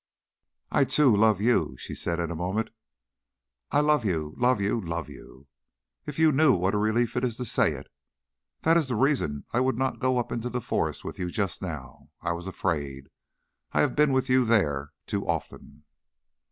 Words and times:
"I, 0.71 0.83
too, 0.83 1.15
love 1.15 1.39
you," 1.39 1.75
she 1.77 1.93
said 1.93 2.19
in 2.19 2.31
a 2.31 2.35
moment. 2.35 2.71
"I 3.69 3.81
love 3.81 4.03
you, 4.03 4.33
love 4.39 4.59
you, 4.59 4.81
love 4.81 5.09
you. 5.11 5.45
If 6.07 6.17
you 6.17 6.31
knew 6.31 6.55
what 6.55 6.73
a 6.73 6.79
relief 6.79 7.15
it 7.15 7.23
is 7.23 7.37
to 7.37 7.45
say 7.45 7.73
it. 7.73 7.85
That 8.63 8.77
is 8.77 8.87
the 8.87 8.95
reason 8.95 9.45
I 9.53 9.59
would 9.59 9.77
not 9.77 9.99
go 9.99 10.17
up 10.17 10.31
into 10.31 10.49
the 10.49 10.59
forest 10.59 11.03
with 11.05 11.19
you 11.19 11.29
just 11.29 11.61
now. 11.61 12.09
I 12.19 12.31
was 12.31 12.47
afraid. 12.47 13.11
I 13.73 13.81
have 13.81 13.95
been 13.95 14.11
with 14.11 14.27
you 14.27 14.43
there 14.43 14.91
too 15.05 15.27
often!" 15.27 15.83